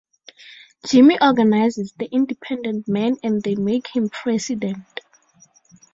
[0.83, 5.01] Jimmy organizes the independent men and they make him president.